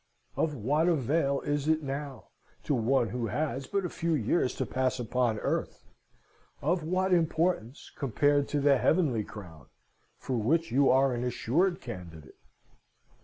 [0.35, 2.29] Of what avail is it now,
[2.63, 5.83] to one who has but a few years to pass upon earth
[6.59, 9.67] of what importance compared to the heavenly crown,
[10.17, 12.39] for which you are an assured candidate?"